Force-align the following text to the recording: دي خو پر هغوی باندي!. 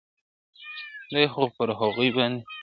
دي 1.13 1.23
خو 1.33 1.43
پر 1.55 1.69
هغوی 1.79 2.09
باندي!. 2.15 2.41